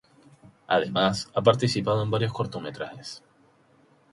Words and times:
Además 0.65 1.29
ha 1.35 1.43
participado 1.43 2.01
en 2.01 2.09
varios 2.09 2.33
cortometrajes. 2.33 3.21